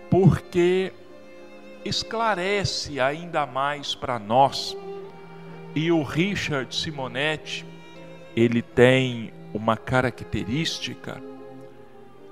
[0.10, 0.92] porque
[1.88, 4.76] esclarece ainda mais para nós.
[5.76, 7.66] E o Richard Simonetti,
[8.36, 11.22] ele tem uma característica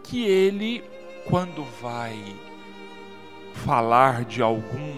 [0.03, 0.83] que ele,
[1.27, 2.17] quando vai
[3.53, 4.95] falar de algum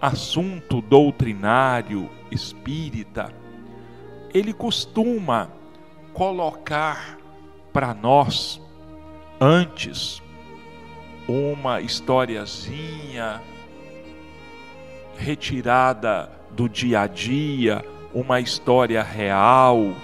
[0.00, 3.32] assunto doutrinário espírita,
[4.32, 5.50] ele costuma
[6.12, 7.18] colocar
[7.72, 8.60] para nós
[9.40, 10.22] antes
[11.28, 13.40] uma historiazinha
[15.20, 19.94] retirada do dia a dia, uma história real,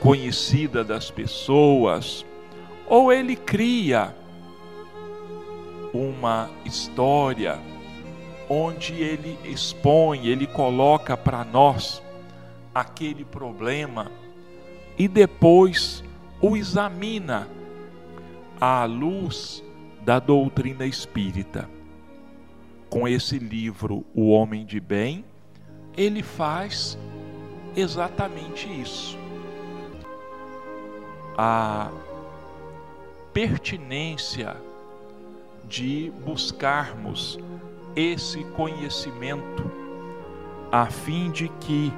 [0.00, 2.26] conhecida das pessoas,
[2.86, 4.14] ou ele cria
[5.94, 7.58] uma história
[8.48, 12.02] onde ele expõe, ele coloca para nós
[12.74, 14.10] aquele problema
[14.98, 16.02] e depois
[16.40, 17.48] o examina
[18.60, 19.62] à luz
[20.02, 21.75] da doutrina espírita.
[22.96, 25.22] Com esse livro, O Homem de Bem,
[25.94, 26.98] ele faz
[27.76, 29.18] exatamente isso.
[31.36, 31.90] A
[33.34, 34.56] pertinência
[35.68, 37.38] de buscarmos
[37.94, 39.70] esse conhecimento
[40.72, 41.92] a fim de que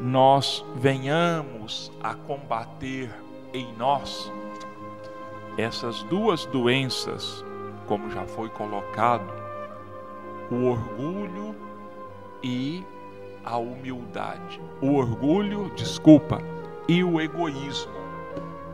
[0.00, 3.14] nós venhamos a combater
[3.54, 4.28] em nós
[5.56, 7.44] essas duas doenças,
[7.86, 9.41] como já foi colocado,
[10.54, 11.54] o orgulho
[12.42, 12.84] e
[13.44, 14.60] a humildade.
[14.80, 16.40] O orgulho, desculpa,
[16.88, 17.92] e o egoísmo,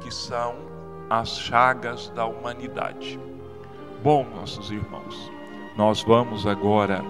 [0.00, 0.56] que são
[1.08, 3.18] as chagas da humanidade.
[4.02, 5.30] Bom, nossos irmãos,
[5.76, 7.02] nós vamos agora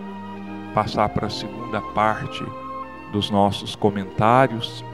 [0.75, 2.45] passar para a segunda parte
[3.13, 4.85] dos nossos comentários.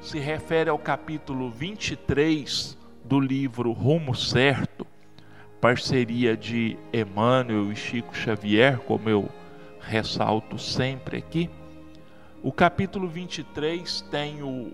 [0.00, 4.71] Se refere ao capítulo 23 do livro Rumo Certo,
[5.62, 9.28] parceria de Emmanuel e Chico Xavier, como eu
[9.80, 11.48] ressalto sempre aqui.
[12.42, 14.72] O capítulo 23 tem o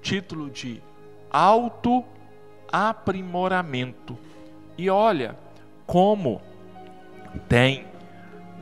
[0.00, 0.82] título de
[1.30, 4.16] Autoaprimoramento.
[4.78, 5.36] E olha
[5.86, 6.40] como
[7.46, 7.84] tem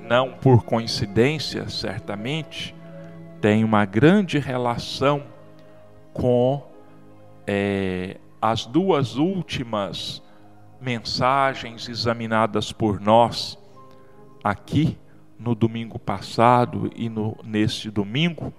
[0.02, 2.74] não por coincidência, certamente,
[3.40, 5.22] tem uma grande relação
[6.12, 6.60] com
[7.46, 10.26] é, as duas últimas
[10.80, 13.58] mensagens examinadas por nós
[14.42, 14.96] aqui
[15.38, 18.52] no domingo passado e no, neste domingo,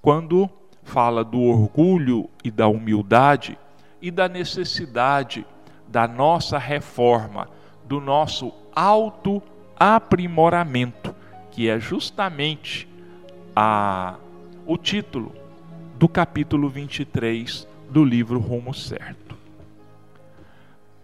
[0.00, 0.48] quando
[0.82, 3.58] fala do orgulho e da humildade
[4.00, 5.44] e da necessidade
[5.88, 7.48] da nossa reforma,
[7.84, 9.42] do nosso auto
[9.78, 11.14] aprimoramento,
[11.50, 12.88] que é justamente
[13.54, 14.16] a,
[14.66, 15.34] o título
[15.96, 19.25] do capítulo 23 do livro Rumo Certo.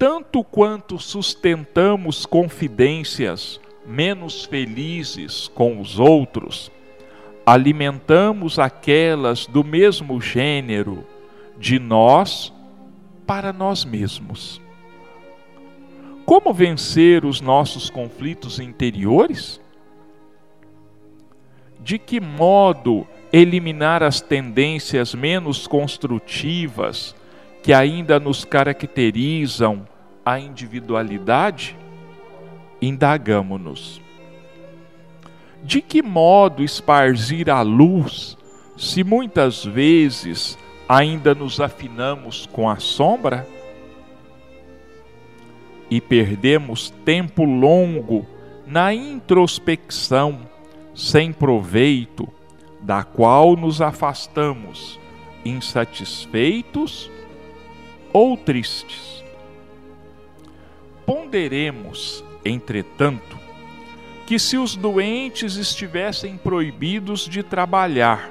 [0.02, 6.72] Tanto quanto sustentamos confidências menos felizes com os outros,
[7.46, 11.06] alimentamos aquelas do mesmo gênero
[11.56, 12.52] de nós
[13.24, 14.60] para nós mesmos.
[16.26, 19.60] Como vencer os nossos conflitos interiores?
[21.78, 27.14] De que modo eliminar as tendências menos construtivas
[27.62, 29.86] que ainda nos caracterizam
[30.24, 31.76] a individualidade?
[32.80, 34.00] Indagamo-nos.
[35.62, 38.36] De que modo esparzir a luz
[38.76, 40.58] se muitas vezes
[40.88, 43.46] ainda nos afinamos com a sombra?
[45.92, 48.24] e perdemos tempo longo
[48.66, 50.40] na introspecção
[50.94, 52.26] sem proveito,
[52.80, 54.98] da qual nos afastamos,
[55.44, 57.10] insatisfeitos
[58.10, 59.11] ou tristes.
[61.12, 63.38] Ponderemos, entretanto,
[64.26, 68.30] que se os doentes estivessem proibidos de trabalhar,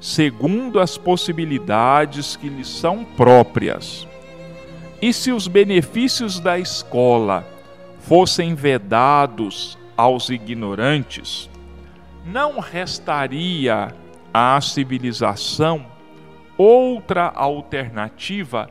[0.00, 4.04] segundo as possibilidades que lhes são próprias,
[5.00, 7.46] E se os benefícios da escola
[8.00, 11.48] fossem vedados aos ignorantes,
[12.26, 13.94] não restaria
[14.34, 15.86] à civilização
[16.58, 18.68] outra alternativa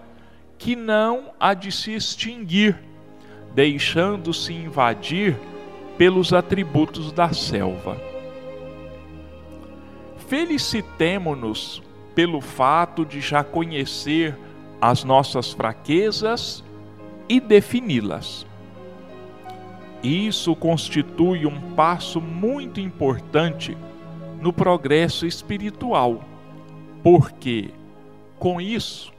[0.57, 2.90] que não a de se extinguir,
[3.53, 5.37] deixando-se invadir
[5.97, 7.97] pelos atributos da selva.
[10.27, 11.81] Felicitemo-nos
[12.15, 14.37] pelo fato de já conhecer
[14.79, 16.63] as nossas fraquezas
[17.27, 18.45] e defini-las.
[20.03, 23.77] Isso constitui um passo muito importante
[24.41, 26.23] no progresso espiritual,
[27.03, 27.69] porque,
[28.39, 29.13] com isso,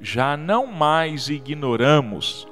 [0.00, 2.46] já não mais ignoramos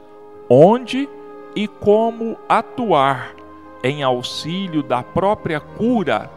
[0.48, 1.08] onde
[1.56, 3.34] e como atuar
[3.82, 6.30] em auxílio da própria cura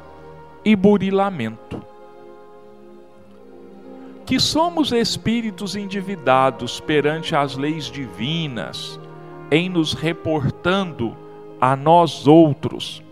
[0.64, 1.84] e burilamento.
[4.26, 8.98] Que somos espíritos endividados perante as leis divinas,
[9.52, 11.18] em nos reportando
[11.60, 13.04] a nós outros,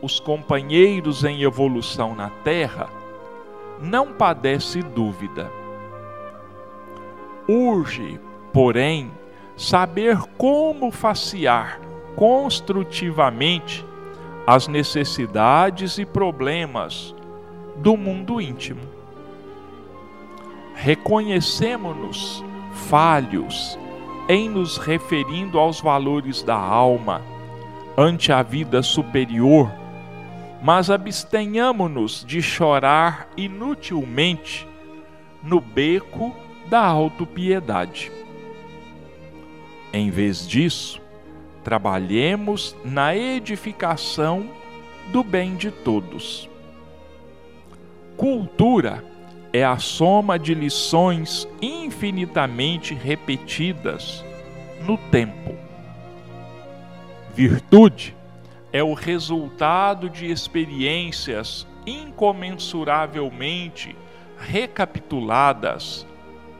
[0.00, 2.88] os companheiros em evolução na Terra,
[3.80, 5.50] não padece dúvida.
[7.48, 8.20] Urge,
[8.52, 9.10] porém,
[9.56, 11.80] saber como facear
[12.14, 13.84] construtivamente
[14.46, 17.14] as necessidades e problemas
[17.76, 18.82] do mundo íntimo.
[20.74, 23.78] Reconhecemos-nos falhos
[24.28, 27.22] em nos referindo aos valores da alma
[27.96, 29.70] ante a vida superior,
[30.62, 34.68] mas abstenhamo-nos de chorar inutilmente
[35.42, 36.34] no beco
[36.68, 38.12] da autopiedade.
[39.96, 41.00] Em vez disso,
[41.64, 44.50] trabalhemos na edificação
[45.10, 46.50] do bem de todos.
[48.14, 49.02] Cultura
[49.54, 54.22] é a soma de lições infinitamente repetidas
[54.82, 55.54] no tempo.
[57.34, 58.14] Virtude
[58.70, 63.96] é o resultado de experiências incomensuravelmente
[64.38, 66.06] recapituladas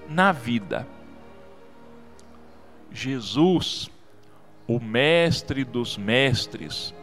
[0.09, 0.96] na vida.
[2.97, 3.91] Jesus,
[4.67, 6.95] o Mestre dos Mestres,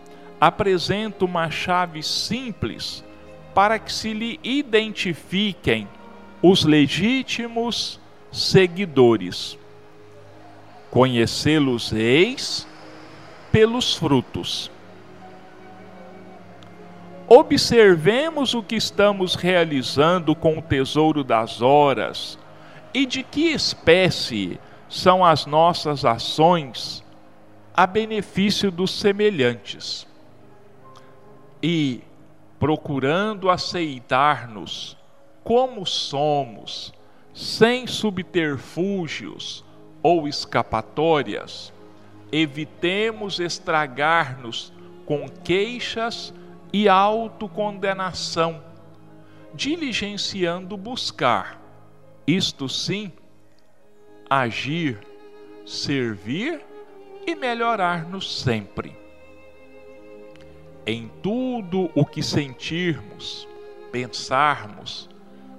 [0.42, 3.04] apresenta uma chave simples
[3.54, 5.88] para que se lhe identifiquem
[6.42, 8.00] os legítimos
[8.32, 9.58] seguidores.
[10.90, 12.68] Conhecê-los eis
[13.52, 14.72] pelos frutos.
[17.28, 22.38] Observemos o que estamos realizando com o tesouro das horas
[22.94, 24.60] e de que espécie
[24.94, 27.04] são as nossas ações
[27.74, 30.08] a benefício dos semelhantes.
[31.64, 32.02] E
[32.60, 34.96] procurando aceitar-nos
[35.44, 36.94] como somos,
[37.34, 39.66] sem subterfúgios
[40.04, 41.74] ou escapatórias,
[42.32, 44.72] evitemos estragar-nos
[45.08, 46.32] com queixas
[46.72, 48.64] e autocondenação,
[49.56, 51.60] diligenciando buscar,
[52.28, 53.12] isto sim,
[54.42, 55.00] agir,
[55.66, 56.62] servir
[57.26, 58.96] e melhorar-nos sempre.
[60.86, 63.48] Em tudo o que sentirmos,
[63.92, 65.10] pensarmos,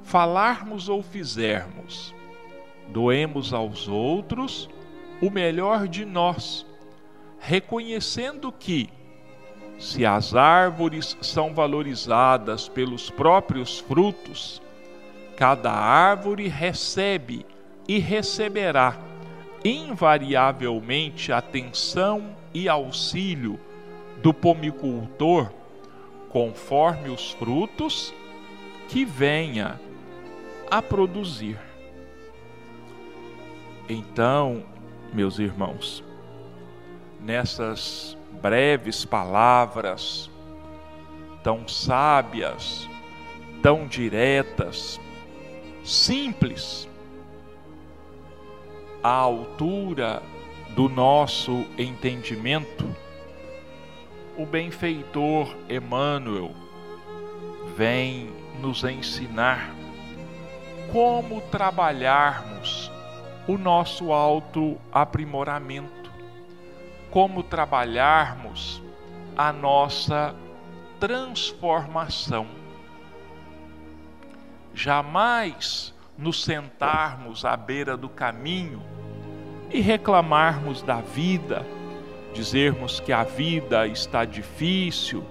[0.03, 2.15] falarmos ou fizermos,
[2.89, 4.69] doemos aos outros
[5.23, 6.67] o melhor de nós,
[7.39, 8.91] reconhecendo que,
[9.79, 14.61] se as árvores são valorizadas pelos próprios frutos,
[15.37, 17.47] cada árvore recebe
[17.87, 18.99] e receberá
[19.65, 23.59] invariavelmente atenção e auxílio
[24.23, 25.51] do pomicultor,
[26.29, 28.15] conforme os frutos
[28.89, 29.81] que venha
[30.71, 31.59] a produzir.
[33.89, 34.63] Então,
[35.13, 36.03] meus irmãos,
[37.21, 40.31] nessas breves palavras,
[41.43, 42.89] tão sábias,
[43.63, 44.99] tão diretas,
[45.85, 46.89] simples,
[49.05, 50.21] à altura
[50.71, 52.97] do nosso entendimento,
[54.35, 56.53] o benfeitor Emmanuel
[57.77, 58.33] vem
[58.63, 59.75] nos ensinar
[60.91, 62.91] como trabalharmos
[63.47, 66.11] o nosso autoaprimoramento,
[67.11, 68.83] como trabalharmos
[69.37, 70.35] a nossa
[70.99, 72.47] transformação.
[74.73, 78.83] Jamais nos sentarmos à beira do caminho
[79.71, 81.67] e reclamarmos da vida,
[82.33, 85.25] dizermos que a vida está difícil,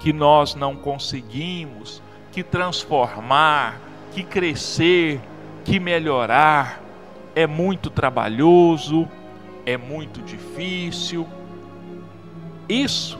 [0.00, 3.80] que nós não conseguimos, que transformar,
[4.12, 5.20] que crescer,
[5.64, 6.82] que melhorar.
[7.36, 9.08] é muito trabalhoso,
[9.66, 11.26] é muito difícil.
[12.68, 13.18] Isso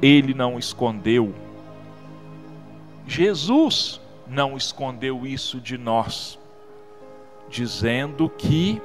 [0.00, 1.34] ele não escondeu.
[3.06, 6.38] Jesus não escondeu isso de nós,
[7.50, 8.80] dizendo que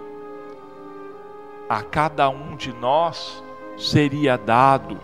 [1.70, 3.44] a cada um de nós
[3.78, 5.00] seria dado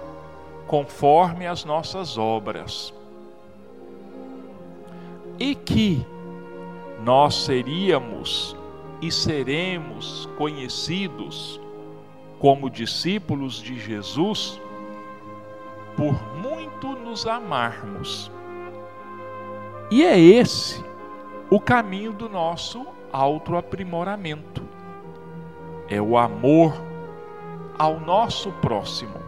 [0.68, 2.94] conforme as nossas obras.
[5.38, 6.06] E que
[7.04, 8.56] nós seríamos
[9.02, 11.60] e seremos conhecidos
[12.40, 14.60] como discípulos de Jesus
[15.96, 18.32] por muito nos amarmos.
[19.92, 20.84] E é esse
[21.50, 24.68] o caminho do nosso autoaprimoramento.
[25.90, 26.74] É o amor
[27.78, 29.20] ao nosso próximo,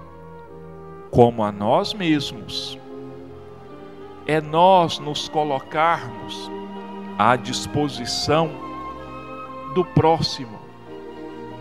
[1.11, 2.77] como a nós mesmos.
[4.25, 6.49] É nós nos colocarmos
[7.17, 8.49] à disposição
[9.73, 10.59] do próximo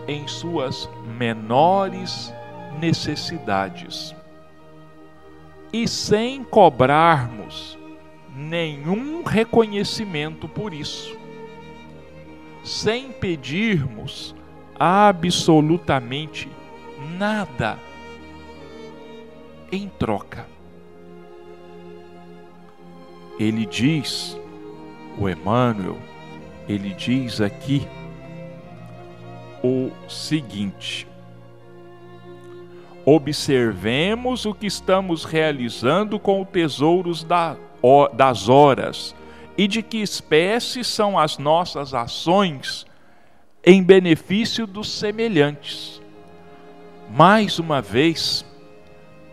[0.07, 2.33] em suas menores
[2.79, 4.15] necessidades
[5.71, 7.77] e sem cobrarmos
[8.35, 11.17] nenhum reconhecimento por isso,
[12.63, 14.35] sem pedirmos
[14.79, 16.49] absolutamente
[17.17, 17.77] nada
[19.71, 20.45] em troca.
[23.39, 24.39] Ele diz,
[25.17, 25.97] o Emmanuel,
[26.67, 27.87] ele diz aqui
[29.63, 31.07] o seguinte:
[33.05, 37.57] observemos o que estamos realizando com os tesouros da,
[38.13, 39.15] das horas
[39.57, 42.85] e de que espécie são as nossas ações
[43.63, 46.01] em benefício dos semelhantes.
[47.09, 48.45] Mais uma vez,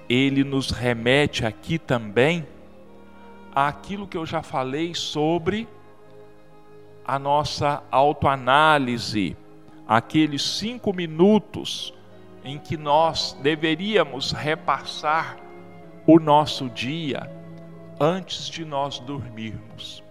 [0.08, 2.46] ele nos remete aqui também
[3.54, 5.66] àquilo que eu já falei sobre
[7.04, 9.36] a nossa autoanálise,
[9.88, 11.92] aqueles cinco minutos
[12.44, 15.36] em que nós deveríamos repassar
[16.06, 17.30] o nosso dia
[18.00, 20.02] antes de nós dormirmos,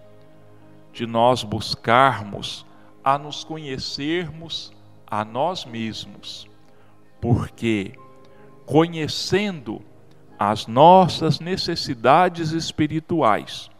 [0.92, 2.66] de nós buscarmos
[3.02, 4.72] a nos conhecermos
[5.06, 6.48] a nós mesmos,
[7.20, 7.92] porque
[8.64, 9.82] conhecendo
[10.38, 13.70] as nossas necessidades espirituais,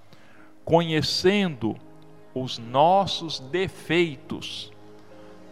[0.65, 1.77] conhecendo
[2.35, 4.73] os nossos defeitos,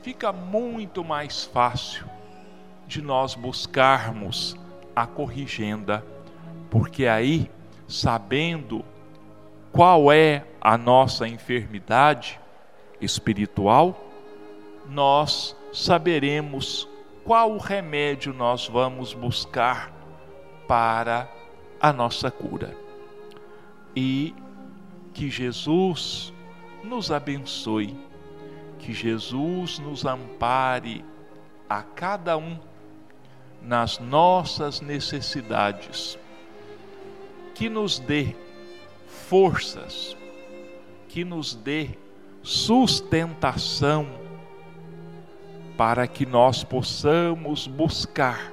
[0.03, 2.07] fica muito mais fácil
[2.87, 4.57] de nós buscarmos
[4.95, 6.05] a corrigenda,
[6.71, 7.51] porque aí,
[7.87, 8.85] sabendo
[9.73, 12.41] qual é a nossa enfermidade
[13.01, 13.99] espiritual,
[14.89, 16.89] nós saberemos
[17.25, 19.93] qual remédio nós vamos buscar
[20.66, 21.29] para
[21.81, 22.75] a nossa cura.
[23.95, 24.35] E
[25.14, 26.33] que Jesus
[26.83, 27.95] nos abençoe,
[28.79, 31.05] que Jesus nos ampare
[31.69, 32.59] a cada um
[33.62, 36.19] nas nossas necessidades,
[37.55, 38.35] que nos dê
[39.29, 40.16] forças,
[41.09, 41.91] que nos dê
[42.43, 44.07] sustentação
[45.76, 48.53] para que nós possamos buscar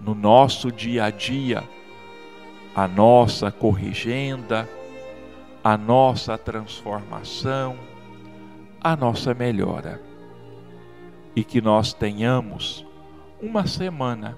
[0.00, 1.62] no nosso dia a dia
[2.74, 4.68] a nossa corrigenda,
[5.62, 7.76] a nossa transformação,
[8.80, 10.00] a nossa melhora.
[11.34, 12.84] E que nós tenhamos
[13.40, 14.36] uma semana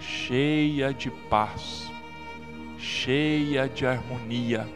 [0.00, 1.90] cheia de paz,
[2.78, 4.66] cheia de harmonia,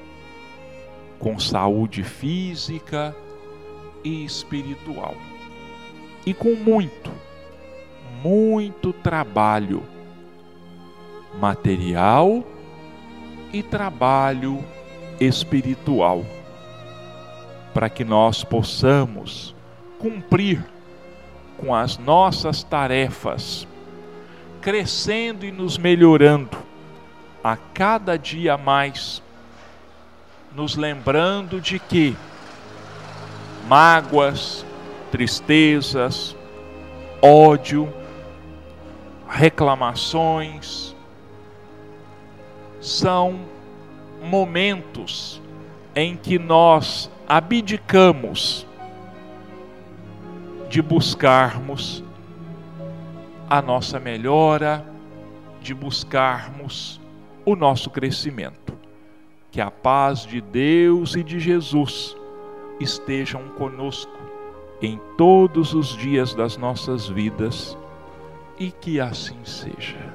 [1.19, 3.15] com saúde física
[4.03, 5.15] e espiritual,
[6.27, 7.13] e com muito,
[8.23, 9.85] muito trabalho
[11.39, 12.45] material
[13.53, 14.63] e trabalho
[15.21, 16.25] espiritual,
[17.73, 19.55] para que nós possamos
[19.99, 20.65] cumprir
[21.57, 23.67] com as nossas tarefas,
[24.61, 26.72] crescendo e nos melhorando
[27.43, 29.23] a cada dia mais,
[30.55, 32.17] nos lembrando de que
[33.67, 34.65] mágoas,
[35.11, 36.37] tristezas,
[37.21, 37.93] ódio,
[39.29, 40.95] reclamações
[42.81, 43.41] são
[44.23, 45.41] momentos
[45.95, 48.67] em que nós abdicamos
[50.69, 52.03] de buscarmos
[53.49, 54.85] a nossa melhora,
[55.61, 57.02] de buscarmos
[57.45, 58.77] o nosso crescimento.
[59.51, 62.17] Que a paz de Deus e de Jesus
[62.81, 64.19] estejam conosco
[64.81, 67.77] em todos os dias das nossas vidas
[68.59, 70.12] e que assim seja.